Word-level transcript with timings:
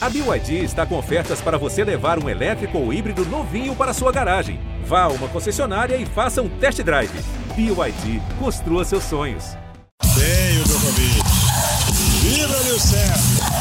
A 0.00 0.08
BYD 0.08 0.62
está 0.62 0.86
com 0.86 0.96
ofertas 0.96 1.40
para 1.40 1.58
você 1.58 1.82
levar 1.82 2.22
um 2.22 2.28
elétrico 2.28 2.78
ou 2.78 2.92
híbrido 2.92 3.24
novinho 3.26 3.74
para 3.74 3.92
sua 3.92 4.12
garagem. 4.12 4.60
Vá 4.84 5.02
a 5.02 5.08
uma 5.08 5.26
concessionária 5.26 5.96
e 5.96 6.06
faça 6.06 6.40
um 6.40 6.48
test 6.48 6.80
drive. 6.82 7.10
BYD, 7.56 8.22
construa 8.38 8.84
seus 8.84 9.02
sonhos. 9.02 9.56
Tem 10.14 10.60
o 10.60 10.64
Djokovic. 10.64 11.20
Vibra, 12.22 12.62
Nilson. 12.62 13.58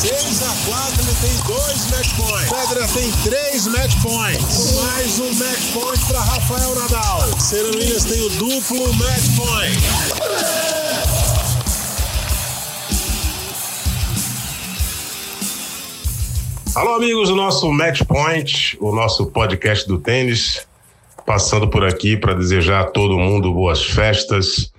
6 0.00 0.42
a 0.42 0.70
4 0.70 1.02
ele 1.02 1.14
tem 1.20 1.36
dois 1.46 1.90
match 1.90 2.16
points. 2.16 2.48
Pedra 2.48 2.88
tem 2.88 3.12
três 3.24 3.66
match 3.66 3.94
points. 4.00 4.72
Mais 4.76 5.18
um 5.18 5.34
match 5.34 5.72
point 5.74 6.04
para 6.06 6.20
Rafael 6.20 6.74
Nadal. 6.76 7.40
Serena 7.40 7.76
Williams 7.76 8.04
tem 8.04 8.20
o 8.22 8.30
duplo 8.30 8.94
match 8.94 9.36
point. 9.36 10.19
Alô, 16.76 16.94
amigos 16.94 17.28
do 17.28 17.34
nosso 17.34 17.68
Match 17.72 18.02
Point, 18.04 18.78
o 18.80 18.94
nosso 18.94 19.26
podcast 19.26 19.88
do 19.88 19.98
tênis. 19.98 20.68
Passando 21.26 21.68
por 21.68 21.84
aqui 21.84 22.16
para 22.16 22.32
desejar 22.32 22.82
a 22.82 22.84
todo 22.84 23.18
mundo 23.18 23.52
boas 23.52 23.84
festas, 23.84 24.72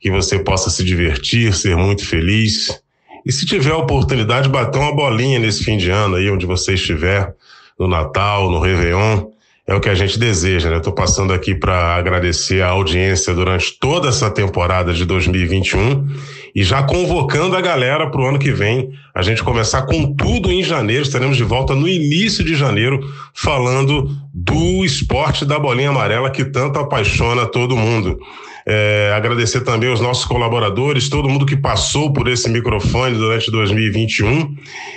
que 0.00 0.10
você 0.10 0.38
possa 0.38 0.70
se 0.70 0.82
divertir, 0.82 1.52
ser 1.52 1.76
muito 1.76 2.06
feliz. 2.06 2.80
E 3.26 3.30
se 3.30 3.44
tiver 3.44 3.72
a 3.72 3.76
oportunidade, 3.76 4.48
bater 4.48 4.78
uma 4.78 4.94
bolinha 4.94 5.38
nesse 5.38 5.64
fim 5.64 5.76
de 5.76 5.90
ano 5.90 6.16
aí, 6.16 6.30
onde 6.30 6.46
você 6.46 6.74
estiver, 6.74 7.34
no 7.78 7.86
Natal, 7.86 8.50
no 8.50 8.58
Réveillon, 8.58 9.26
é 9.66 9.74
o 9.74 9.80
que 9.80 9.88
a 9.88 9.94
gente 9.94 10.18
deseja, 10.18 10.68
né? 10.68 10.76
Estou 10.76 10.92
passando 10.92 11.32
aqui 11.32 11.54
para 11.54 11.96
agradecer 11.96 12.62
a 12.62 12.68
audiência 12.68 13.32
durante 13.32 13.78
toda 13.78 14.08
essa 14.08 14.30
temporada 14.30 14.92
de 14.92 15.06
2021 15.06 16.06
e 16.54 16.62
já 16.62 16.82
convocando 16.82 17.56
a 17.56 17.62
galera 17.62 18.10
para 18.10 18.20
o 18.20 18.26
ano 18.26 18.38
que 18.38 18.52
vem, 18.52 18.92
a 19.14 19.22
gente 19.22 19.42
começar 19.42 19.82
com 19.82 20.14
tudo 20.14 20.52
em 20.52 20.62
janeiro. 20.62 21.02
Estaremos 21.02 21.36
de 21.36 21.44
volta 21.44 21.74
no 21.74 21.88
início 21.88 22.44
de 22.44 22.54
janeiro, 22.54 23.00
falando 23.32 24.14
do 24.34 24.84
esporte 24.84 25.46
da 25.46 25.58
bolinha 25.58 25.88
amarela 25.88 26.30
que 26.30 26.44
tanto 26.44 26.78
apaixona 26.78 27.46
todo 27.46 27.76
mundo. 27.76 28.18
É, 28.66 29.12
agradecer 29.14 29.60
também 29.60 29.90
os 29.90 30.00
nossos 30.00 30.24
colaboradores, 30.24 31.08
todo 31.08 31.28
mundo 31.28 31.44
que 31.44 31.56
passou 31.56 32.12
por 32.12 32.28
esse 32.28 32.48
microfone 32.48 33.16
durante 33.16 33.50
2021 33.50 34.56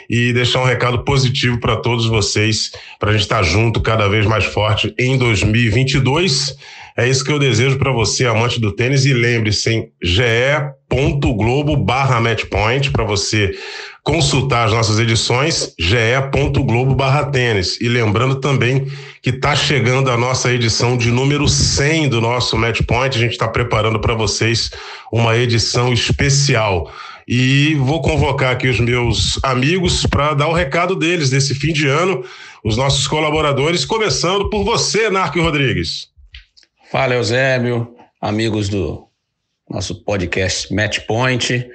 e 0.09 0.32
deixar 0.32 0.62
um 0.62 0.66
recado 0.66 1.04
positivo 1.04 1.59
para 1.59 1.76
todos 1.76 2.06
vocês, 2.08 2.72
para 2.98 3.09
a 3.09 3.14
gente 3.14 3.24
estar 3.24 3.38
tá 3.38 3.44
junto 3.44 3.82
cada 3.82 4.08
vez 4.08 4.26
mais 4.26 4.46
forte 4.46 4.94
em 4.98 5.18
2022. 5.18 6.56
É 6.98 7.08
isso 7.08 7.24
que 7.24 7.32
eu 7.32 7.38
desejo 7.38 7.78
para 7.78 7.92
você, 7.92 8.26
amante 8.26 8.59
do 8.59 8.72
tênis, 8.72 9.06
e 9.06 9.14
lembre-se 9.14 9.70
em 9.70 9.92
barra 11.76 12.20
para 12.92 13.04
você 13.04 13.52
consultar 14.08 14.67
as 14.67 14.72
nossas 14.72 15.00
edições, 15.00 15.75
ge.globo 15.77 16.95
barra 16.95 17.25
tênis. 17.25 17.77
E 17.81 17.89
lembrando 17.89 18.36
também 18.36 18.89
que 19.22 19.31
está 19.31 19.53
chegando 19.53 20.09
a 20.09 20.16
nossa 20.16 20.50
edição 20.50 20.95
de 20.95 21.11
número 21.11 21.45
100 21.45 22.08
do 22.08 22.22
nosso 22.22 22.58
Match 22.58 22.81
Point. 22.83 23.17
A 23.17 23.19
gente 23.19 23.33
está 23.33 23.50
preparando 23.50 24.00
para 24.00 24.13
vocês 24.13 24.72
uma 25.11 25.35
edição 25.35 25.91
especial. 25.91 26.89
E 27.28 27.75
vou 27.81 28.02
convocar 28.02 28.53
aqui 28.53 28.69
os 28.69 28.80
meus 28.80 29.44
amigos 29.44 30.05
para 30.05 30.33
dar 30.33 30.47
o 30.47 30.53
recado 30.53 30.95
deles 30.95 31.30
desse 31.30 31.53
fim 31.53 31.73
de 31.73 31.89
ano, 31.89 32.23
os 32.63 32.78
nossos 32.78 33.09
colaboradores, 33.09 33.83
começando 33.83 34.50
por 34.50 34.63
você, 34.63 35.09
Narco 35.09 35.41
Rodrigues. 35.41 36.08
Fala, 36.89 37.16
Eusébio, 37.16 37.94
amigos 38.22 38.69
do 38.69 39.05
nosso 39.69 40.02
podcast 40.05 40.73
Match 40.73 41.00
Point. 41.00 41.69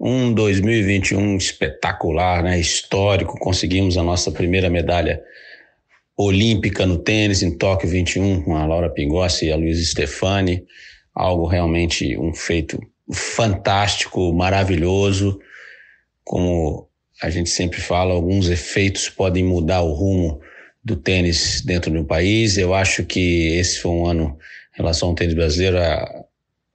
Um 0.00 0.32
2021 0.32 1.36
espetacular, 1.36 2.42
né? 2.42 2.58
histórico. 2.58 3.38
Conseguimos 3.38 3.98
a 3.98 4.02
nossa 4.02 4.30
primeira 4.30 4.70
medalha 4.70 5.20
olímpica 6.16 6.86
no 6.86 6.98
tênis 6.98 7.42
em 7.42 7.56
Tóquio 7.56 7.88
21 7.88 8.42
com 8.42 8.56
a 8.56 8.64
Laura 8.64 8.90
Pingossi 8.90 9.46
e 9.46 9.52
a 9.52 9.56
Luiz 9.56 9.90
Stefani. 9.90 10.64
Algo 11.14 11.46
realmente 11.46 12.16
um 12.16 12.32
feito 12.32 12.80
fantástico, 13.12 14.32
maravilhoso. 14.32 15.40
Como 16.24 16.88
a 17.20 17.28
gente 17.28 17.50
sempre 17.50 17.80
fala, 17.80 18.14
alguns 18.14 18.48
efeitos 18.48 19.08
podem 19.08 19.44
mudar 19.44 19.82
o 19.82 19.92
rumo 19.92 20.40
do 20.84 20.94
tênis 20.94 21.60
dentro 21.60 21.90
do 21.90 22.04
país. 22.04 22.56
Eu 22.56 22.72
acho 22.72 23.04
que 23.04 23.56
esse 23.58 23.80
foi 23.80 23.90
um 23.90 24.06
ano, 24.06 24.38
em 24.74 24.76
relação 24.76 25.08
ao 25.08 25.14
tênis 25.16 25.34
brasileiro, 25.34 25.76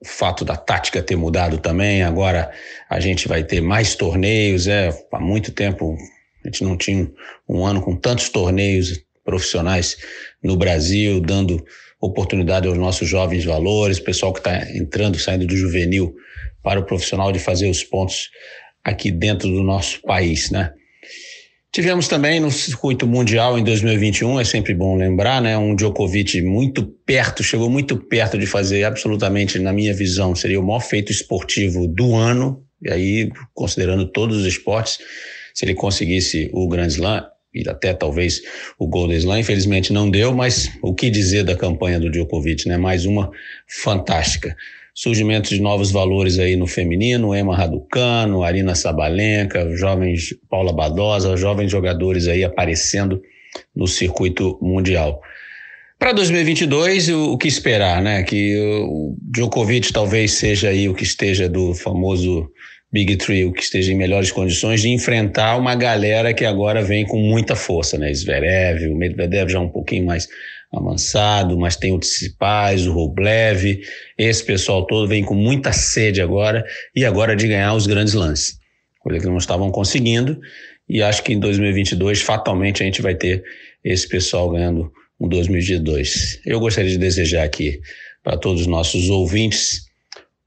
o 0.04 0.06
fato 0.06 0.44
da 0.44 0.54
tática 0.54 1.02
ter 1.02 1.16
mudado 1.16 1.58
também. 1.58 2.02
Agora 2.02 2.52
a 2.90 3.00
gente 3.00 3.26
vai 3.26 3.42
ter 3.42 3.62
mais 3.62 3.94
torneios. 3.94 4.68
É, 4.68 4.90
há 5.10 5.18
muito 5.18 5.50
tempo 5.50 5.96
a 6.44 6.48
gente 6.48 6.62
não 6.62 6.76
tinha 6.76 7.10
um 7.48 7.64
ano 7.64 7.80
com 7.80 7.96
tantos 7.96 8.28
torneios 8.28 9.02
profissionais 9.24 9.96
no 10.42 10.56
Brasil, 10.56 11.20
dando 11.20 11.64
oportunidade 11.98 12.68
aos 12.68 12.76
nossos 12.76 13.08
jovens 13.08 13.46
valores, 13.46 13.98
pessoal 13.98 14.32
que 14.32 14.40
está 14.40 14.70
entrando, 14.76 15.18
saindo 15.18 15.46
do 15.46 15.56
juvenil 15.56 16.14
para 16.62 16.78
o 16.78 16.84
profissional 16.84 17.32
de 17.32 17.38
fazer 17.38 17.70
os 17.70 17.82
pontos 17.82 18.30
aqui 18.84 19.10
dentro 19.10 19.48
do 19.48 19.62
nosso 19.62 20.02
país, 20.02 20.50
né? 20.50 20.70
Tivemos 21.74 22.06
também 22.06 22.38
no 22.38 22.52
circuito 22.52 23.04
mundial 23.04 23.58
em 23.58 23.64
2021, 23.64 24.38
é 24.38 24.44
sempre 24.44 24.72
bom 24.72 24.96
lembrar, 24.96 25.42
né? 25.42 25.58
Um 25.58 25.74
Djokovic 25.74 26.40
muito 26.40 26.84
perto, 27.04 27.42
chegou 27.42 27.68
muito 27.68 27.96
perto 27.96 28.38
de 28.38 28.46
fazer 28.46 28.84
absolutamente, 28.84 29.58
na 29.58 29.72
minha 29.72 29.92
visão, 29.92 30.36
seria 30.36 30.60
o 30.60 30.62
maior 30.64 30.78
feito 30.78 31.10
esportivo 31.10 31.88
do 31.88 32.14
ano, 32.14 32.64
e 32.80 32.92
aí, 32.92 33.32
considerando 33.52 34.06
todos 34.06 34.36
os 34.36 34.46
esportes, 34.46 35.00
se 35.52 35.64
ele 35.64 35.74
conseguisse 35.74 36.48
o 36.52 36.68
Grand 36.68 36.86
Slam, 36.86 37.26
e 37.52 37.68
até 37.68 37.92
talvez 37.92 38.40
o 38.78 38.86
Golden 38.86 39.18
Slam, 39.18 39.40
infelizmente 39.40 39.92
não 39.92 40.08
deu, 40.08 40.32
mas 40.32 40.70
o 40.80 40.94
que 40.94 41.10
dizer 41.10 41.42
da 41.42 41.56
campanha 41.56 41.98
do 41.98 42.08
Djokovic, 42.08 42.68
né? 42.68 42.76
Mais 42.76 43.04
uma 43.04 43.32
fantástica. 43.66 44.54
Surgimento 44.94 45.48
de 45.48 45.60
novos 45.60 45.90
valores 45.90 46.38
aí 46.38 46.54
no 46.54 46.68
feminino, 46.68 47.34
Emma 47.34 47.56
Raducano, 47.56 48.44
Arina 48.44 48.76
Sabalenka, 48.76 49.68
jovens 49.76 50.34
Paula 50.48 50.72
Badosa, 50.72 51.36
jovens 51.36 51.70
jogadores 51.70 52.28
aí 52.28 52.44
aparecendo 52.44 53.20
no 53.74 53.88
circuito 53.88 54.56
mundial. 54.62 55.20
Para 55.98 56.12
2022, 56.12 57.08
o, 57.08 57.32
o, 57.32 57.38
que 57.38 57.48
esperar, 57.48 58.02
né? 58.02 58.22
Que 58.22 58.56
o 58.82 59.16
Djokovic 59.20 59.92
talvez 59.92 60.32
seja 60.32 60.68
aí 60.68 60.88
o 60.88 60.94
que 60.94 61.02
esteja 61.02 61.48
do 61.48 61.74
famoso 61.74 62.48
Big 62.92 63.16
Three 63.16 63.50
que 63.52 63.62
esteja 63.62 63.92
em 63.92 63.96
melhores 63.96 64.30
condições 64.30 64.80
de 64.80 64.88
enfrentar 64.88 65.56
uma 65.56 65.74
galera 65.74 66.32
que 66.32 66.44
agora 66.44 66.80
vem 66.80 67.04
com 67.04 67.18
muita 67.18 67.56
força, 67.56 67.98
né? 67.98 68.14
Zverev, 68.14 68.86
o 68.88 68.94
Medvedev 68.94 69.50
já 69.50 69.58
um 69.58 69.68
pouquinho 69.68 70.04
mais 70.04 70.28
avançado, 70.76 71.56
mas 71.58 71.76
tem 71.76 71.92
o 71.92 71.98
Tsipais, 71.98 72.86
o 72.86 72.92
Rublev, 72.92 73.80
esse 74.18 74.44
pessoal 74.44 74.86
todo 74.86 75.08
vem 75.08 75.24
com 75.24 75.34
muita 75.34 75.72
sede 75.72 76.20
agora 76.20 76.64
e 76.94 77.04
agora 77.04 77.36
de 77.36 77.48
ganhar 77.48 77.74
os 77.74 77.86
grandes 77.86 78.14
lances, 78.14 78.58
coisa 79.00 79.20
que 79.20 79.26
não 79.26 79.38
estavam 79.38 79.70
conseguindo 79.70 80.40
e 80.88 81.02
acho 81.02 81.22
que 81.22 81.32
em 81.32 81.38
2022 81.38 82.20
fatalmente 82.20 82.82
a 82.82 82.86
gente 82.86 83.00
vai 83.00 83.14
ter 83.14 83.42
esse 83.82 84.08
pessoal 84.08 84.50
ganhando 84.50 84.92
um 85.20 85.28
2022. 85.28 86.40
Eu 86.44 86.60
gostaria 86.60 86.90
de 86.90 86.98
desejar 86.98 87.44
aqui 87.44 87.80
para 88.22 88.36
todos 88.36 88.62
os 88.62 88.66
nossos 88.66 89.08
ouvintes 89.08 89.84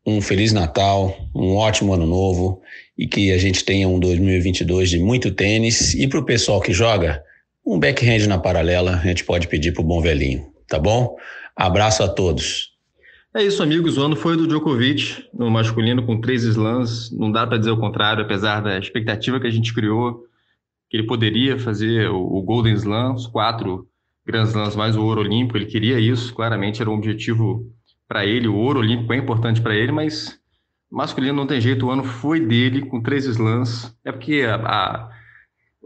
um 0.05 0.21
Feliz 0.21 0.53
Natal, 0.53 1.17
um 1.35 1.55
ótimo 1.55 1.93
Ano 1.93 2.05
Novo 2.05 2.61
e 2.97 3.07
que 3.07 3.31
a 3.31 3.37
gente 3.37 3.63
tenha 3.63 3.87
um 3.89 3.99
2022 3.99 4.89
de 4.89 4.99
muito 4.99 5.31
tênis. 5.31 5.93
E 5.93 6.07
para 6.07 6.19
o 6.19 6.25
pessoal 6.25 6.61
que 6.61 6.71
joga, 6.71 7.21
um 7.67 7.77
backhand 7.77 8.27
na 8.27 8.37
paralela, 8.37 8.95
a 8.95 9.07
gente 9.07 9.25
pode 9.25 9.49
pedir 9.49 9.73
para 9.73 9.81
o 9.81 9.85
bom 9.85 10.01
velhinho, 10.01 10.47
tá 10.69 10.79
bom? 10.79 11.17
Abraço 11.53 12.01
a 12.01 12.07
todos. 12.07 12.71
É 13.35 13.43
isso, 13.43 13.61
amigos. 13.61 13.97
O 13.97 14.03
ano 14.03 14.15
foi 14.15 14.37
do 14.37 14.47
Djokovic, 14.47 15.27
no 15.33 15.51
masculino, 15.51 16.05
com 16.05 16.21
três 16.21 16.43
slams. 16.43 17.11
Não 17.11 17.29
dá 17.29 17.45
para 17.45 17.57
dizer 17.57 17.71
o 17.71 17.77
contrário, 17.77 18.23
apesar 18.23 18.61
da 18.61 18.79
expectativa 18.79 19.39
que 19.39 19.47
a 19.47 19.51
gente 19.51 19.73
criou, 19.73 20.23
que 20.89 20.95
ele 20.95 21.05
poderia 21.05 21.59
fazer 21.59 22.09
o 22.09 22.41
Golden 22.41 22.73
Slam, 22.73 23.13
os 23.13 23.27
quatro 23.27 23.85
Grand 24.25 24.45
Slams 24.45 24.75
mais 24.75 24.95
o 24.95 25.03
ouro 25.03 25.21
olímpico. 25.21 25.57
Ele 25.57 25.65
queria 25.65 25.99
isso, 25.99 26.33
claramente 26.33 26.81
era 26.81 26.89
um 26.89 26.93
objetivo 26.95 27.69
para 28.07 28.25
ele, 28.25 28.47
o 28.47 28.55
ouro 28.55 28.79
olímpico 28.79 29.11
é 29.11 29.17
importante 29.17 29.61
para 29.61 29.75
ele, 29.75 29.91
mas 29.91 30.39
masculino 30.89 31.33
não 31.33 31.45
tem 31.45 31.59
jeito, 31.59 31.85
o 31.85 31.91
ano 31.91 32.05
foi 32.05 32.39
dele 32.39 32.85
com 32.85 33.01
três 33.01 33.25
slams. 33.25 33.93
É 34.05 34.11
porque 34.11 34.43
a, 34.43 34.55
a, 34.55 35.09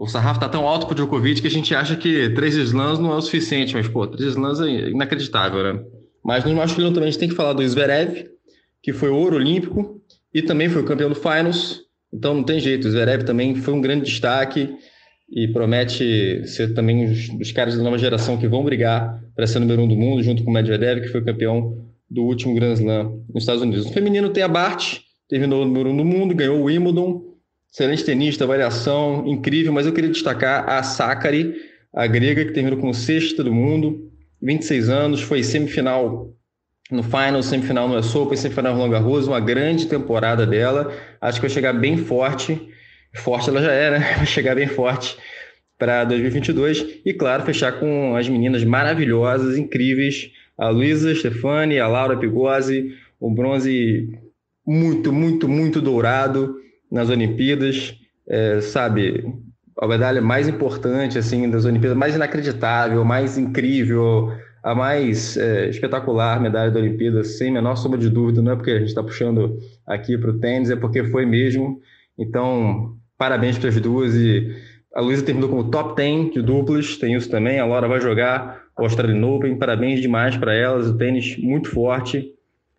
o 0.01 0.07
sarrafo 0.07 0.39
está 0.39 0.50
tão 0.50 0.68
alto 0.68 0.88
para 0.88 0.94
o 0.94 0.95
Djokovic 0.95 1.42
que 1.42 1.48
a 1.48 1.51
gente 1.51 1.75
acha 1.75 1.95
que 1.95 2.27
três 2.31 2.56
slams 2.56 2.98
não 2.98 3.13
é 3.13 3.18
o 3.18 3.21
suficiente, 3.21 3.75
mas 3.75 3.88
pô, 3.88 4.07
três 4.07 4.31
slams 4.31 4.59
é 4.59 4.89
inacreditável, 4.89 5.62
né? 5.62 5.80
Mas 6.25 6.44
no 6.44 6.56
masculino 6.56 6.92
também 6.92 7.09
a 7.09 7.12
gente 7.12 7.19
tem 7.19 7.30
que 7.30 7.36
falar 7.36 7.53
do 7.53 7.68
Zverev, 7.68 8.25
que 8.81 8.94
foi 8.94 9.09
ouro 9.09 9.36
olímpico 9.36 10.01
e 10.33 10.42
também 10.42 10.68
foi 10.69 10.81
o 10.81 10.86
campeão 10.86 11.07
do 11.07 11.13
Finals. 11.13 11.81
Então 12.12 12.33
não 12.33 12.42
tem 12.42 12.59
jeito, 12.59 12.88
o 12.88 12.92
Zverev 12.92 13.24
também 13.25 13.53
foi 13.53 13.75
um 13.75 13.80
grande 13.80 14.06
destaque 14.06 14.75
e 15.30 15.48
promete 15.50 16.48
ser 16.48 16.74
também 16.74 17.06
os, 17.06 17.30
os 17.39 17.51
caras 17.51 17.77
da 17.77 17.83
nova 17.83 18.00
geração 18.00 18.39
que 18.39 18.48
vão 18.48 18.63
brigar 18.63 19.24
para 19.36 19.45
ser 19.45 19.59
número 19.59 19.83
um 19.83 19.88
do 19.88 19.95
mundo, 19.95 20.24
junto 20.24 20.44
com 20.44 20.50
o 20.50 20.53
Medvedev, 20.53 21.01
que 21.01 21.09
foi 21.09 21.24
campeão 21.24 21.77
do 22.09 22.24
último 22.24 22.56
Grand 22.56 22.74
Slam 22.74 23.24
nos 23.31 23.44
Estados 23.44 23.62
Unidos. 23.62 23.86
No 23.86 23.94
feminino 23.94 24.30
tem 24.30 24.42
a 24.42 24.48
Bart, 24.48 24.98
terminou 25.30 25.62
o 25.62 25.65
número 25.65 25.92
um 25.92 25.98
do 25.98 26.03
mundo, 26.03 26.33
ganhou 26.33 26.59
o 26.59 26.63
Wimbledon. 26.63 27.31
Excelente 27.72 28.04
tenista, 28.04 28.46
variação 28.46 29.26
incrível, 29.26 29.72
mas 29.72 29.86
eu 29.86 29.94
queria 29.94 30.10
destacar 30.10 30.68
a 30.70 30.84
Sakari, 30.84 31.56
a 31.94 32.06
grega 32.06 32.44
que 32.44 32.52
terminou 32.52 32.80
como 32.80 32.94
sexta 32.94 33.44
do 33.44 33.54
mundo, 33.54 34.12
26 34.42 34.90
anos, 34.90 35.22
foi 35.22 35.42
semifinal 35.44 36.34
no 36.92 37.04
final, 37.04 37.42
semifinal 37.42 37.88
no 37.88 37.98
US 37.98 38.14
Open, 38.14 38.36
semifinal 38.36 38.74
no 38.74 38.80
Roland 38.80 38.92
Garros, 38.92 39.28
uma 39.28 39.40
grande 39.40 39.88
temporada 39.88 40.46
dela. 40.46 40.94
Acho 41.22 41.40
que 41.40 41.48
vai 41.48 41.54
chegar 41.54 41.72
bem 41.72 41.96
forte. 41.96 42.60
Forte 43.14 43.50
ela 43.50 43.62
já 43.62 43.72
era, 43.72 44.00
vai 44.18 44.26
chegar 44.26 44.56
bem 44.56 44.68
forte 44.68 45.18
para 45.78 46.04
2022 46.04 47.00
e 47.06 47.14
claro, 47.14 47.44
fechar 47.44 47.80
com 47.80 48.16
as 48.16 48.28
meninas 48.28 48.64
maravilhosas, 48.64 49.58
incríveis, 49.58 50.30
a 50.58 50.70
Luísa 50.70 51.16
Stefani, 51.16 51.80
a 51.80 51.88
Laura 51.88 52.18
Pigozzi, 52.18 52.94
o 53.20 53.34
bronze 53.34 54.10
muito, 54.68 55.12
muito, 55.14 55.48
muito 55.48 55.82
dourado 55.82 56.56
nas 56.92 57.10
Olimpíadas, 57.10 57.96
é, 58.28 58.62
sabe, 58.62 59.26
a 59.80 59.88
medalha 59.88 60.22
mais 60.22 60.48
importante 60.48 61.18
assim 61.18 61.50
das 61.50 61.66
Olimpíadas, 61.66 61.98
mais 61.98 62.16
inacreditável, 62.16 63.04
mais 63.06 63.38
incrível, 63.38 64.32
a 64.64 64.76
mais 64.76 65.38
é, 65.38 65.70
espetacular 65.70 66.40
medalha 66.40 66.70
da 66.70 66.80
Olimpíada, 66.80 67.24
sem 67.24 67.52
menor 67.52 67.76
sombra 67.76 67.98
de 67.98 68.10
dúvida, 68.10 68.42
não 68.42 68.52
é 68.52 68.56
porque 68.56 68.72
a 68.72 68.80
gente 68.80 68.90
está 68.90 69.02
puxando 69.02 69.58
aqui 69.88 70.18
para 70.18 70.30
o 70.30 70.40
tênis, 70.40 70.70
é 70.70 70.76
porque 70.76 71.04
foi 71.06 71.26
mesmo. 71.26 71.80
Então, 72.18 72.96
parabéns 73.18 73.58
para 73.58 73.70
as 73.70 73.80
duas 73.80 74.14
e 74.16 74.56
a 74.94 75.02
Luísa 75.02 75.24
terminou 75.24 75.50
como 75.50 75.72
top 75.72 75.96
10 75.96 76.34
de 76.34 76.42
duplas, 76.42 76.98
tem 76.98 77.16
isso 77.16 77.30
também. 77.30 77.60
A 77.60 77.66
Laura 77.66 77.88
vai 77.88 78.02
jogar 78.02 78.62
o 78.78 78.84
Australian 78.84 79.26
Open, 79.26 79.58
parabéns 79.58 80.02
demais 80.02 80.36
para 80.38 80.54
elas. 80.54 80.88
O 80.88 80.98
tênis 80.98 81.38
muito 81.38 81.70
forte, 81.70 82.34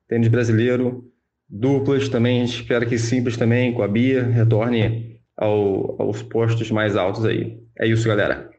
tênis 0.08 0.28
brasileiro, 0.28 1.04
duplas 1.52 2.08
também. 2.08 2.42
A 2.42 2.46
gente 2.46 2.62
espera 2.62 2.86
que 2.86 2.98
simples 2.98 3.36
também, 3.36 3.74
com 3.74 3.82
a 3.82 3.88
Bia, 3.88 4.24
retorne 4.24 5.18
ao, 5.36 6.00
aos 6.00 6.22
postos 6.22 6.70
mais 6.70 6.96
altos 6.96 7.26
aí. 7.26 7.58
É 7.78 7.86
isso, 7.86 8.08
galera. 8.08 8.50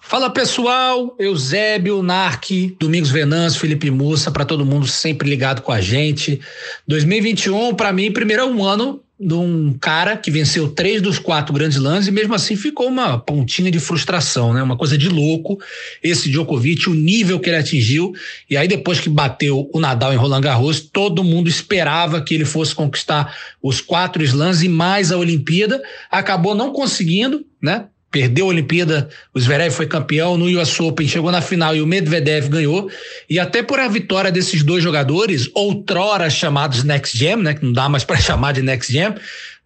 Fala 0.00 0.30
pessoal, 0.30 1.16
Eusébio, 1.18 2.00
Narc, 2.00 2.76
Domingos 2.78 3.10
Venâncio, 3.10 3.60
Felipe 3.60 3.90
Mussa, 3.90 4.30
para 4.30 4.44
todo 4.44 4.64
mundo 4.64 4.86
sempre 4.86 5.28
ligado 5.28 5.62
com 5.62 5.72
a 5.72 5.80
gente. 5.80 6.40
2021, 6.86 7.74
para 7.74 7.92
mim, 7.92 8.12
primeiro 8.12 8.42
é 8.42 8.46
um 8.46 8.64
ano 8.64 9.02
de 9.18 9.32
um 9.32 9.72
cara 9.72 10.14
que 10.14 10.30
venceu 10.30 10.68
três 10.68 11.00
dos 11.00 11.18
quatro 11.18 11.54
grandes 11.54 11.78
lãs 11.78 12.06
e 12.06 12.10
mesmo 12.10 12.34
assim 12.34 12.54
ficou 12.54 12.86
uma 12.86 13.18
pontinha 13.18 13.70
de 13.70 13.80
frustração, 13.80 14.52
né? 14.52 14.62
Uma 14.62 14.76
coisa 14.76 14.98
de 14.98 15.08
louco 15.08 15.58
esse 16.02 16.30
Djokovic, 16.30 16.90
o 16.90 16.94
nível 16.94 17.40
que 17.40 17.48
ele 17.48 17.56
atingiu. 17.56 18.12
E 18.48 18.56
aí 18.56 18.68
depois 18.68 19.00
que 19.00 19.08
bateu 19.08 19.70
o 19.72 19.80
Nadal 19.80 20.12
em 20.12 20.16
Roland 20.16 20.42
Garros, 20.42 20.80
todo 20.80 21.24
mundo 21.24 21.48
esperava 21.48 22.20
que 22.20 22.34
ele 22.34 22.44
fosse 22.44 22.74
conquistar 22.74 23.34
os 23.62 23.80
quatro 23.80 24.22
slams 24.22 24.62
e 24.62 24.68
mais 24.68 25.10
a 25.10 25.16
Olimpíada. 25.16 25.82
Acabou 26.10 26.54
não 26.54 26.72
conseguindo, 26.72 27.44
né? 27.62 27.86
Perdeu 28.10 28.46
a 28.46 28.48
Olimpíada, 28.48 29.08
o 29.34 29.40
Zverev 29.40 29.74
foi 29.74 29.86
campeão 29.86 30.38
no 30.38 30.46
US 30.60 30.78
Open, 30.80 31.06
chegou 31.06 31.30
na 31.30 31.42
final 31.42 31.76
e 31.76 31.82
o 31.82 31.86
Medvedev 31.86 32.48
ganhou. 32.48 32.90
E 33.28 33.38
até 33.38 33.62
por 33.62 33.78
a 33.78 33.88
vitória 33.88 34.32
desses 34.32 34.62
dois 34.62 34.82
jogadores, 34.82 35.50
outrora 35.54 36.30
chamados 36.30 36.84
Next 36.84 37.16
Gen, 37.16 37.36
né, 37.36 37.54
que 37.54 37.64
não 37.64 37.72
dá 37.72 37.88
mais 37.88 38.04
para 38.04 38.16
chamar 38.20 38.52
de 38.52 38.62
Next 38.62 38.92
Gen, 38.92 39.14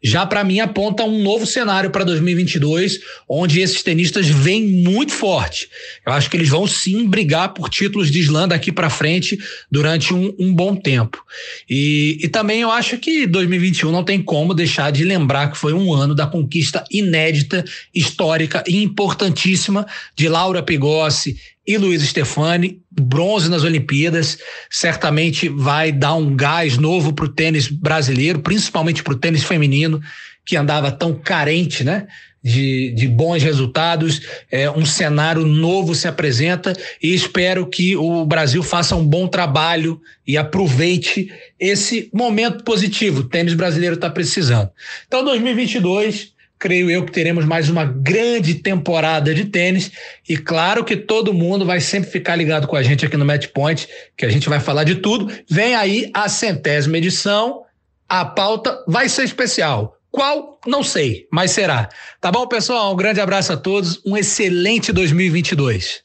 já 0.03 0.25
para 0.25 0.43
mim 0.45 0.61
aponta 0.61 1.05
um 1.05 1.23
novo 1.23 1.47
cenário 1.47 1.91
para 1.91 2.05
2022, 2.05 3.01
onde 3.29 3.61
esses 3.61 3.83
tenistas 3.83 4.27
vêm 4.29 4.67
muito 4.67 5.13
forte. 5.13 5.69
Eu 6.07 6.13
acho 6.13 6.31
que 6.31 6.37
eles 6.37 6.49
vão 6.49 6.67
sim 6.67 7.07
brigar 7.07 7.53
por 7.53 7.69
títulos 7.69 8.11
de 8.11 8.21
slam 8.21 8.49
daqui 8.49 8.73
para 8.73 8.89
frente 8.89 9.39
durante 9.71 10.15
um, 10.15 10.35
um 10.39 10.55
bom 10.55 10.75
tempo. 10.75 11.23
E, 11.69 12.19
e, 12.23 12.29
também 12.29 12.61
eu 12.61 12.71
acho 12.71 12.99
que 12.99 13.27
2021 13.27 13.93
não 13.93 14.05
tem 14.05 14.23
como 14.23 14.55
deixar 14.55 14.91
de 14.91 15.05
lembrar 15.05 15.51
que 15.51 15.59
foi 15.59 15.73
um 15.73 15.93
ano 15.93 16.15
da 16.15 16.27
conquista 16.27 16.85
inédita, 16.91 17.65
histórica 17.95 18.65
e 18.67 18.83
importantíssima 18.83 19.87
de 20.17 20.29
Laura 20.29 20.63
Pigossi 20.63 21.37
e 21.71 21.79
Luiz 21.79 22.03
Stefani, 22.03 22.83
bronze 22.91 23.49
nas 23.49 23.63
Olimpíadas, 23.63 24.39
certamente 24.69 25.49
vai 25.49 25.93
dar 25.93 26.15
um 26.15 26.35
gás 26.35 26.77
novo 26.77 27.13
para 27.13 27.27
o 27.27 27.29
tênis 27.29 27.69
brasileiro, 27.69 28.41
principalmente 28.41 29.05
para 29.05 29.13
o 29.13 29.17
tênis 29.17 29.45
feminino, 29.45 30.01
que 30.45 30.57
andava 30.57 30.91
tão 30.91 31.15
carente, 31.15 31.85
né? 31.85 32.09
De, 32.43 32.91
de 32.93 33.07
bons 33.07 33.43
resultados, 33.43 34.23
é, 34.51 34.69
um 34.71 34.85
cenário 34.85 35.45
novo 35.45 35.95
se 35.95 36.09
apresenta 36.09 36.73
e 37.01 37.15
espero 37.15 37.67
que 37.67 37.95
o 37.95 38.25
Brasil 38.25 38.63
faça 38.63 38.97
um 38.97 39.07
bom 39.07 39.29
trabalho 39.29 40.01
e 40.27 40.39
aproveite 40.39 41.31
esse 41.59 42.09
momento 42.13 42.65
positivo. 42.65 43.21
O 43.21 43.29
tênis 43.29 43.53
brasileiro 43.53 43.95
está 43.95 44.09
precisando. 44.09 44.71
Então, 45.07 45.23
2022 45.23 46.33
creio 46.61 46.91
eu 46.91 47.07
que 47.07 47.11
teremos 47.11 47.47
mais 47.47 47.71
uma 47.71 47.87
grande 47.87 48.57
temporada 48.57 49.35
de 49.35 49.47
tênis. 49.47 49.91
E 50.29 50.37
claro 50.37 50.85
que 50.85 50.95
todo 50.95 51.33
mundo 51.33 51.65
vai 51.65 51.81
sempre 51.81 52.11
ficar 52.11 52.37
ligado 52.37 52.69
com 52.69 52.77
a 52.77 52.83
gente 52.83 53.07
aqui 53.07 53.17
no 53.17 53.25
Match 53.25 53.47
Point, 53.49 53.89
que 54.15 54.27
a 54.27 54.29
gente 54.29 54.47
vai 54.47 54.61
falar 54.61 54.85
de 54.85 54.97
tudo. 54.97 55.33
Vem 55.49 55.75
aí 55.75 56.11
a 56.13 56.29
centésima 56.29 56.99
edição. 56.99 57.63
A 58.07 58.27
pauta 58.27 58.85
vai 58.87 59.09
ser 59.09 59.25
especial. 59.25 59.97
Qual? 60.11 60.61
Não 60.67 60.83
sei, 60.83 61.27
mas 61.33 61.53
será. 61.53 61.89
Tá 62.21 62.31
bom, 62.31 62.47
pessoal? 62.47 62.93
Um 62.93 62.97
grande 62.97 63.21
abraço 63.21 63.53
a 63.55 63.57
todos. 63.57 64.05
Um 64.05 64.15
excelente 64.17 64.93
2022. 64.93 66.03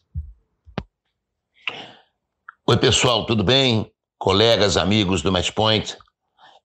Oi, 2.67 2.77
pessoal, 2.77 3.25
tudo 3.25 3.43
bem? 3.43 3.91
Colegas, 4.17 4.77
amigos 4.77 5.21
do 5.21 5.31
Match 5.31 5.51
Point 5.51 5.97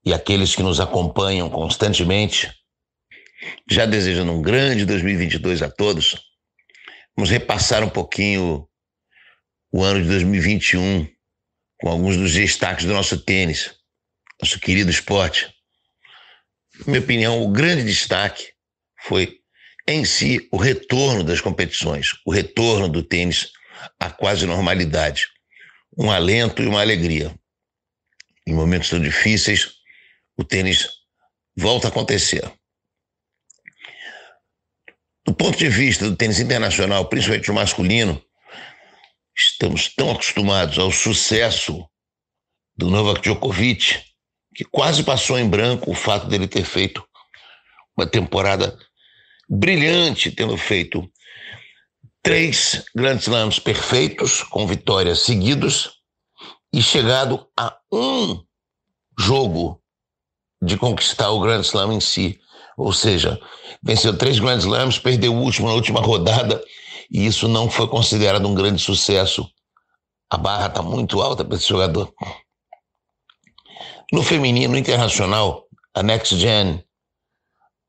e 0.05 0.15
aqueles 0.15 0.55
que 0.55 0.63
nos 0.63 0.79
acompanham 0.79 1.51
constantemente. 1.51 2.60
Já 3.71 3.87
desejando 3.87 4.33
um 4.33 4.43
grande 4.43 4.85
2022 4.85 5.63
a 5.63 5.71
todos, 5.71 6.17
vamos 7.17 7.31
repassar 7.31 7.83
um 7.83 7.89
pouquinho 7.89 8.69
o 9.73 9.83
ano 9.83 10.03
de 10.03 10.09
2021 10.09 11.09
com 11.81 11.89
alguns 11.89 12.17
dos 12.17 12.35
destaques 12.35 12.85
do 12.85 12.93
nosso 12.93 13.19
tênis, 13.19 13.75
nosso 14.41 14.59
querido 14.59 14.91
esporte. 14.91 15.53
Na 16.81 16.87
minha 16.87 17.01
opinião, 17.01 17.43
o 17.43 17.51
grande 17.51 17.85
destaque 17.85 18.53
foi 19.03 19.39
em 19.89 20.05
si 20.05 20.47
o 20.53 20.57
retorno 20.57 21.25
das 21.25 21.41
competições, 21.41 22.13
o 22.27 22.31
retorno 22.31 22.89
do 22.89 23.03
tênis 23.03 23.51
à 23.99 24.11
quase 24.11 24.47
normalidade, 24.47 25.27
um 25.97 26.11
alento 26.11 26.63
e 26.63 26.67
uma 26.67 26.81
alegria. 26.81 27.35
Em 28.47 28.55
momentos 28.55 28.91
tão 28.91 29.01
difíceis, 29.01 29.73
o 30.37 30.45
tênis 30.45 30.89
volta 31.57 31.89
a 31.89 31.91
acontecer. 31.91 32.43
Do 35.31 35.37
ponto 35.37 35.56
de 35.56 35.69
vista 35.69 36.11
do 36.11 36.17
tênis 36.17 36.41
internacional, 36.41 37.05
principalmente 37.05 37.53
o 37.53 37.55
masculino, 37.55 38.20
estamos 39.32 39.87
tão 39.94 40.10
acostumados 40.10 40.77
ao 40.77 40.91
sucesso 40.91 41.89
do 42.77 42.91
Novak 42.91 43.20
Djokovic 43.20 44.03
que 44.53 44.65
quase 44.65 45.05
passou 45.05 45.39
em 45.39 45.49
branco 45.49 45.89
o 45.89 45.94
fato 45.94 46.27
dele 46.27 46.49
ter 46.49 46.65
feito 46.65 47.06
uma 47.96 48.08
temporada 48.08 48.77
brilhante, 49.49 50.32
tendo 50.32 50.56
feito 50.56 51.08
três 52.25 52.84
Grand 52.93 53.19
Slams 53.19 53.60
perfeitos, 53.60 54.43
com 54.43 54.67
vitórias 54.67 55.20
seguidos, 55.20 55.93
e 56.72 56.82
chegado 56.82 57.49
a 57.56 57.79
um 57.93 58.43
jogo 59.17 59.81
de 60.60 60.77
conquistar 60.77 61.31
o 61.31 61.41
Grand 61.41 61.60
Slam 61.60 61.93
em 61.93 62.01
si. 62.01 62.41
Ou 62.81 62.94
seja, 62.94 63.39
venceu 63.82 64.17
três 64.17 64.39
Grand 64.39 64.56
Slams, 64.56 64.99
perdeu 64.99 65.34
o 65.34 65.43
último 65.43 65.69
na 65.69 65.75
última 65.75 66.01
rodada, 66.01 66.65
e 67.10 67.27
isso 67.27 67.46
não 67.46 67.69
foi 67.69 67.87
considerado 67.87 68.49
um 68.49 68.55
grande 68.55 68.81
sucesso. 68.81 69.46
A 70.31 70.39
barra 70.39 70.69
está 70.69 70.81
muito 70.81 71.20
alta 71.20 71.44
para 71.44 71.56
esse 71.56 71.69
jogador. 71.69 72.10
No 74.10 74.22
feminino 74.22 74.79
internacional, 74.79 75.67
a 75.94 76.03
Next 76.03 76.34
Gen, 76.39 76.82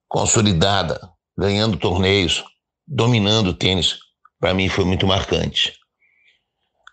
consolidada, 0.10 1.10
ganhando 1.38 1.78
torneios, 1.78 2.44
dominando 2.86 3.52
o 3.52 3.54
tênis, 3.54 3.98
para 4.42 4.54
mim 4.54 4.68
foi 4.68 4.84
muito 4.84 5.08
marcante. 5.08 5.74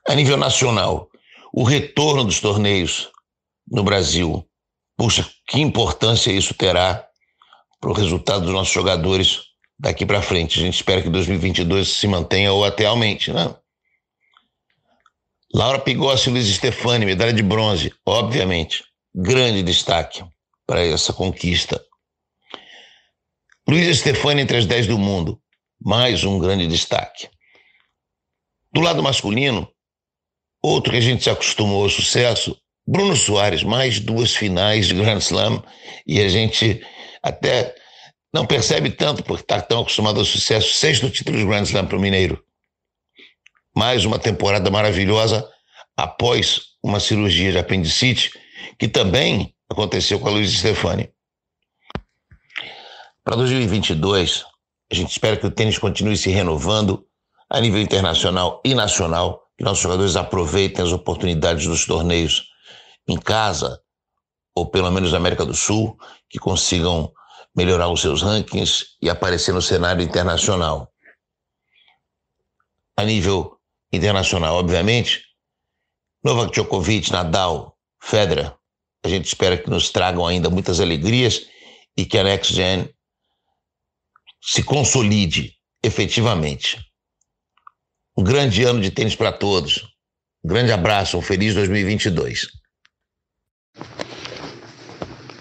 A 0.06 0.14
nível 0.14 0.36
nacional, 0.36 1.08
o 1.52 1.64
retorno 1.64 2.22
dos 2.22 2.38
torneios 2.38 3.10
no 3.68 3.82
Brasil, 3.82 4.48
puxa, 4.96 5.28
que 5.48 5.60
importância 5.60 6.30
isso 6.30 6.54
terá 6.54 7.07
para 7.80 7.90
o 7.90 7.94
resultado 7.94 8.44
dos 8.44 8.52
nossos 8.52 8.72
jogadores 8.72 9.42
daqui 9.78 10.04
para 10.04 10.22
frente. 10.22 10.58
A 10.58 10.62
gente 10.62 10.74
espera 10.74 11.02
que 11.02 11.08
2022 11.08 11.88
se 11.88 12.06
mantenha 12.06 12.52
ou 12.52 12.64
até 12.64 12.86
aumente, 12.86 13.32
né? 13.32 13.54
Laura 15.54 15.78
Pigossi 15.78 16.28
e 16.28 16.32
Luiz 16.32 16.46
Stefani, 16.46 17.06
medalha 17.06 17.32
de 17.32 17.42
bronze, 17.42 17.92
obviamente. 18.04 18.84
Grande 19.14 19.62
destaque 19.62 20.22
para 20.66 20.84
essa 20.84 21.12
conquista. 21.12 21.82
Luiz 23.66 23.98
Stefani 23.98 24.42
entre 24.42 24.58
as 24.58 24.66
10 24.66 24.86
do 24.86 24.98
mundo, 24.98 25.40
mais 25.80 26.24
um 26.24 26.38
grande 26.38 26.66
destaque. 26.66 27.28
Do 28.72 28.80
lado 28.80 29.02
masculino, 29.02 29.66
outro 30.62 30.92
que 30.92 30.98
a 30.98 31.02
gente 31.02 31.24
se 31.24 31.30
acostumou 31.30 31.84
ao 31.84 31.88
sucesso, 31.88 32.56
Bruno 32.86 33.16
Soares, 33.16 33.62
mais 33.62 34.00
duas 34.00 34.34
finais 34.34 34.86
de 34.86 34.94
Grand 34.94 35.18
Slam, 35.18 35.62
e 36.06 36.20
a 36.20 36.28
gente 36.28 36.82
até 37.22 37.74
não 38.32 38.46
percebe 38.46 38.90
tanto, 38.90 39.22
porque 39.22 39.42
está 39.42 39.60
tão 39.60 39.80
acostumado 39.80 40.18
ao 40.18 40.24
sucesso. 40.24 40.74
Sexto 40.74 41.10
título 41.10 41.38
de 41.38 41.44
Grand 41.44 41.62
Slam 41.62 41.86
para 41.86 41.96
o 41.96 42.00
Mineiro. 42.00 42.42
Mais 43.74 44.04
uma 44.04 44.18
temporada 44.18 44.70
maravilhosa 44.70 45.48
após 45.96 46.60
uma 46.82 47.00
cirurgia 47.00 47.52
de 47.52 47.58
apendicite, 47.58 48.30
que 48.78 48.88
também 48.88 49.54
aconteceu 49.68 50.18
com 50.20 50.28
a 50.28 50.30
Luiz 50.30 50.50
Stefani. 50.52 51.10
Para 53.24 53.36
2022, 53.36 54.44
a 54.90 54.94
gente 54.94 55.10
espera 55.10 55.36
que 55.36 55.46
o 55.46 55.50
tênis 55.50 55.78
continue 55.78 56.16
se 56.16 56.30
renovando 56.30 57.06
a 57.50 57.60
nível 57.60 57.80
internacional 57.80 58.62
e 58.64 58.74
nacional, 58.74 59.42
que 59.56 59.64
nossos 59.64 59.82
jogadores 59.82 60.16
aproveitem 60.16 60.84
as 60.84 60.92
oportunidades 60.92 61.66
dos 61.66 61.84
torneios 61.84 62.48
em 63.06 63.18
casa, 63.18 63.80
ou 64.58 64.66
pelo 64.66 64.90
menos 64.90 65.12
na 65.12 65.18
América 65.18 65.44
do 65.44 65.54
Sul, 65.54 65.98
que 66.28 66.38
consigam 66.38 67.12
melhorar 67.54 67.88
os 67.88 68.00
seus 68.00 68.22
rankings 68.22 68.96
e 69.00 69.08
aparecer 69.08 69.52
no 69.52 69.62
cenário 69.62 70.02
internacional. 70.02 70.92
A 72.96 73.04
nível 73.04 73.58
internacional, 73.92 74.56
obviamente, 74.56 75.22
Novak 76.22 76.52
Djokovic, 76.52 77.10
Nadal, 77.12 77.76
Federer, 78.00 78.54
a 79.04 79.08
gente 79.08 79.26
espera 79.26 79.56
que 79.56 79.70
nos 79.70 79.90
tragam 79.90 80.26
ainda 80.26 80.50
muitas 80.50 80.80
alegrias 80.80 81.46
e 81.96 82.04
que 82.04 82.18
a 82.18 82.24
Next 82.24 82.52
Gen 82.52 82.88
se 84.40 84.62
consolide 84.62 85.54
efetivamente. 85.82 86.84
Um 88.16 88.24
grande 88.24 88.64
ano 88.64 88.80
de 88.80 88.90
tênis 88.90 89.14
para 89.14 89.32
todos. 89.32 89.84
Um 90.44 90.48
grande 90.48 90.72
abraço, 90.72 91.16
um 91.16 91.22
feliz 91.22 91.54
2022. 91.54 92.48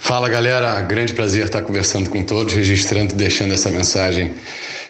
Fala 0.07 0.29
galera, 0.29 0.79
grande 0.83 1.11
prazer 1.11 1.47
estar 1.47 1.61
conversando 1.63 2.09
com 2.09 2.23
todos, 2.23 2.53
registrando 2.53 3.13
e 3.13 3.17
deixando 3.17 3.53
essa 3.53 3.69
mensagem 3.69 4.33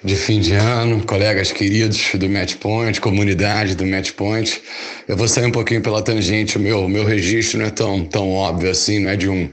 de 0.03 0.15
fim 0.15 0.39
de 0.39 0.53
ano, 0.53 1.03
colegas 1.07 1.51
queridos 1.51 2.11
do 2.13 2.29
Matchpoint, 2.29 3.01
comunidade 3.01 3.73
do 3.73 3.83
Matchpoint. 3.83 4.61
Eu 5.07 5.17
vou 5.17 5.27
sair 5.27 5.47
um 5.47 5.51
pouquinho 5.51 5.81
pela 5.81 6.03
tangente, 6.03 6.57
o 6.57 6.59
meu, 6.59 6.87
meu 6.87 7.03
registro 7.03 7.57
não 7.57 7.65
é 7.65 7.71
tão, 7.71 8.05
tão 8.05 8.31
óbvio 8.31 8.69
assim, 8.69 8.99
não 8.99 9.09
é 9.09 9.15
de 9.15 9.27
um, 9.27 9.49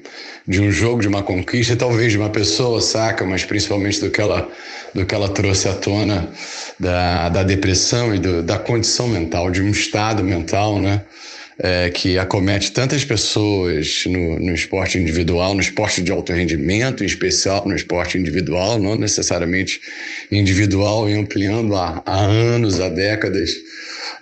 de 0.46 0.60
um 0.60 0.70
jogo, 0.70 1.00
de 1.00 1.08
uma 1.08 1.22
conquista, 1.22 1.74
talvez 1.74 2.12
de 2.12 2.18
uma 2.18 2.28
pessoa, 2.28 2.78
saca, 2.82 3.24
mas 3.24 3.42
principalmente 3.46 4.00
do 4.00 4.10
que 4.10 4.20
ela, 4.20 4.46
do 4.94 5.06
que 5.06 5.14
ela 5.14 5.30
trouxe 5.30 5.66
à 5.66 5.72
tona 5.72 6.28
da, 6.78 7.30
da 7.30 7.42
depressão 7.42 8.14
e 8.14 8.18
do, 8.18 8.42
da 8.42 8.58
condição 8.58 9.08
mental, 9.08 9.50
de 9.50 9.62
um 9.62 9.70
estado 9.70 10.22
mental, 10.22 10.78
né? 10.78 11.00
É, 11.58 11.90
que 11.90 12.18
acomete 12.18 12.72
tantas 12.72 13.04
pessoas 13.04 14.04
no, 14.06 14.38
no 14.38 14.54
esporte 14.54 14.98
individual, 14.98 15.54
no 15.54 15.60
esporte 15.60 16.02
de 16.02 16.10
alto 16.10 16.32
rendimento, 16.32 17.02
em 17.02 17.06
especial 17.06 17.66
no 17.66 17.76
esporte 17.76 18.18
individual, 18.18 18.78
não 18.78 18.96
necessariamente 18.96 19.80
individual, 20.30 21.08
e 21.08 21.14
ampliando 21.14 21.76
há, 21.76 22.02
há 22.04 22.20
anos, 22.24 22.80
há 22.80 22.88
décadas, 22.88 23.50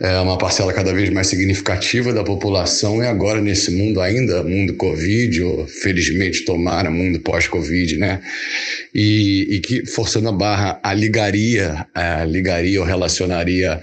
é 0.00 0.18
uma 0.18 0.36
parcela 0.36 0.72
cada 0.72 0.92
vez 0.92 1.10
mais 1.10 1.28
significativa 1.28 2.12
da 2.12 2.24
população, 2.24 3.02
e 3.02 3.06
agora 3.06 3.40
nesse 3.40 3.70
mundo 3.70 4.00
ainda, 4.00 4.42
mundo 4.42 4.74
Covid, 4.74 5.42
ou 5.42 5.66
felizmente 5.66 6.44
tomara 6.44 6.90
mundo 6.90 7.20
pós-Covid, 7.20 7.98
né? 7.98 8.20
E, 8.94 9.56
e 9.56 9.60
que, 9.60 9.86
forçando 9.86 10.28
a 10.28 10.32
barra, 10.32 10.80
a 10.82 10.92
ligaria, 10.92 11.86
a 11.94 12.24
ligaria 12.24 12.80
ou 12.80 12.86
relacionaria 12.86 13.80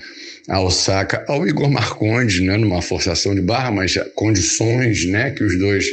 a 0.49 0.61
Osaka 0.61 1.23
ao 1.27 1.47
Igor 1.47 1.69
Marcondes, 1.69 2.41
né, 2.41 2.57
numa 2.57 2.81
forçação 2.81 3.35
de 3.35 3.41
barra, 3.41 3.71
mas 3.71 3.93
condições 4.15 5.05
né, 5.05 5.31
que 5.31 5.43
os 5.43 5.57
dois 5.57 5.85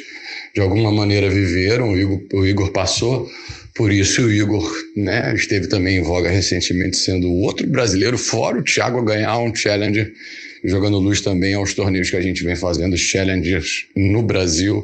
de 0.54 0.60
alguma 0.60 0.90
maneira 0.90 1.28
viveram, 1.28 1.90
o 1.90 2.00
Igor, 2.00 2.22
o 2.32 2.46
Igor 2.46 2.72
passou 2.72 3.30
por 3.76 3.92
isso 3.92 4.22
o 4.22 4.32
Igor 4.32 4.66
né, 4.96 5.34
esteve 5.36 5.66
também 5.66 5.98
em 5.98 6.02
voga 6.02 6.30
recentemente, 6.30 6.96
sendo 6.96 7.30
outro 7.30 7.66
brasileiro, 7.66 8.16
fora 8.16 8.58
o 8.58 8.62
Thiago, 8.62 9.04
ganhar 9.04 9.38
um 9.38 9.54
Challenger, 9.54 10.14
jogando 10.64 10.98
luz 10.98 11.20
também 11.20 11.52
aos 11.52 11.74
torneios 11.74 12.08
que 12.08 12.16
a 12.16 12.22
gente 12.22 12.42
vem 12.42 12.56
fazendo, 12.56 12.96
Challengers 12.96 13.86
no 13.94 14.22
Brasil, 14.22 14.82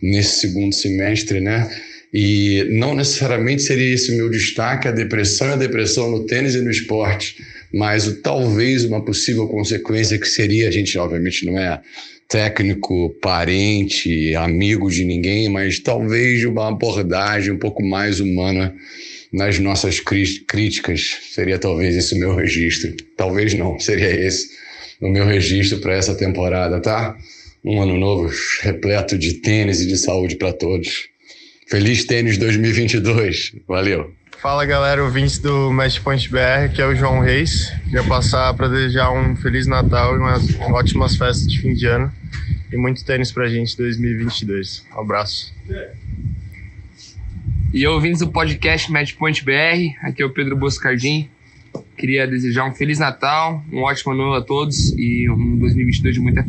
nesse 0.00 0.40
segundo 0.40 0.74
semestre, 0.74 1.40
né? 1.40 1.70
E 2.12 2.66
não 2.70 2.94
necessariamente 2.94 3.62
seria 3.62 3.94
esse 3.94 4.12
meu 4.12 4.30
destaque, 4.30 4.88
a 4.88 4.92
depressão 4.92 5.48
e 5.48 5.52
a 5.52 5.56
depressão 5.56 6.10
no 6.10 6.24
tênis 6.24 6.54
e 6.54 6.62
no 6.62 6.70
esporte, 6.70 7.36
mas 7.72 8.20
talvez 8.22 8.84
uma 8.84 9.04
possível 9.04 9.48
consequência 9.48 10.18
que 10.18 10.28
seria, 10.28 10.68
a 10.68 10.70
gente 10.70 10.96
obviamente 10.98 11.46
não 11.46 11.58
é 11.58 11.80
técnico, 12.28 13.10
parente, 13.20 14.34
amigo 14.34 14.90
de 14.90 15.04
ninguém, 15.04 15.48
mas 15.48 15.78
talvez 15.78 16.44
uma 16.44 16.68
abordagem 16.68 17.52
um 17.52 17.58
pouco 17.58 17.82
mais 17.82 18.20
humana 18.20 18.74
nas 19.32 19.58
nossas 19.58 20.00
críticas. 20.00 21.18
Seria 21.30 21.58
talvez 21.58 21.96
esse 21.96 22.14
o 22.14 22.18
meu 22.18 22.34
registro. 22.34 22.94
Talvez 23.16 23.54
não, 23.54 23.78
seria 23.78 24.10
esse 24.10 24.48
o 25.00 25.08
meu 25.08 25.26
registro 25.26 25.78
para 25.80 25.94
essa 25.94 26.14
temporada, 26.14 26.80
tá? 26.80 27.16
Um 27.64 27.82
ano 27.82 27.98
novo 27.98 28.32
repleto 28.62 29.18
de 29.18 29.34
tênis 29.34 29.80
e 29.80 29.86
de 29.86 29.96
saúde 29.96 30.36
para 30.36 30.52
todos. 30.52 31.08
Feliz 31.66 32.04
tênis 32.04 32.38
2022. 32.38 33.52
Valeu. 33.66 34.21
Fala 34.42 34.66
galera, 34.66 35.04
ouvintes 35.04 35.38
do 35.38 35.70
Matchpoint 35.70 36.28
BR, 36.28 36.74
que 36.74 36.82
é 36.82 36.86
o 36.88 36.96
João 36.96 37.20
Reis. 37.20 37.72
Queria 37.84 38.02
passar 38.02 38.52
para 38.54 38.66
desejar 38.66 39.12
um 39.12 39.36
Feliz 39.36 39.68
Natal 39.68 40.16
e 40.16 40.18
umas 40.18 40.58
ótimas 40.62 41.14
festas 41.14 41.46
de 41.46 41.60
fim 41.60 41.72
de 41.72 41.86
ano 41.86 42.12
e 42.72 42.76
muito 42.76 43.04
tênis 43.04 43.30
pra 43.30 43.48
gente 43.48 43.76
2022. 43.76 44.84
Um 44.96 45.00
abraço. 45.00 45.54
E 47.72 47.86
ouvintes 47.86 48.18
do 48.18 48.32
podcast 48.32 48.90
Matchpoint 48.90 49.44
BR, 49.44 49.96
aqui 50.02 50.24
é 50.24 50.26
o 50.26 50.30
Pedro 50.30 50.56
Boscardim. 50.56 51.30
Queria 51.96 52.26
desejar 52.26 52.64
um 52.64 52.74
Feliz 52.74 52.98
Natal, 52.98 53.64
um 53.72 53.82
ótimo 53.82 54.12
ano 54.12 54.34
a 54.34 54.42
todos 54.42 54.92
e 54.98 55.30
um 55.30 55.56
2022 55.56 56.16
de 56.16 56.20
muita 56.20 56.42